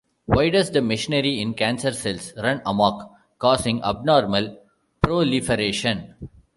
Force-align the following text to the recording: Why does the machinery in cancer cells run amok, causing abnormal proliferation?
Why 0.25 0.49
does 0.49 0.71
the 0.71 0.81
machinery 0.81 1.39
in 1.39 1.53
cancer 1.53 1.91
cells 1.93 2.33
run 2.35 2.63
amok, 2.65 3.11
causing 3.37 3.83
abnormal 3.83 4.57
proliferation? 4.99 6.15